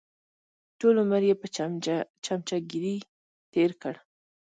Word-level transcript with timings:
ټول 0.79 0.95
عمر 1.03 1.21
یې 1.29 1.35
په 1.41 1.47
چمچهګیري 2.25 2.95
تېر 3.53 3.71
کړ. 3.81 3.95